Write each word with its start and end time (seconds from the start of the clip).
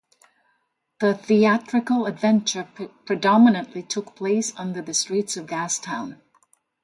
The 0.99 1.13
theatrical 1.13 2.07
adventure 2.07 2.67
predominantly 3.05 3.83
took 3.83 4.15
place 4.15 4.51
under 4.57 4.81
the 4.81 4.95
streets 4.95 5.37
of 5.37 5.45
Gastown. 5.45 6.19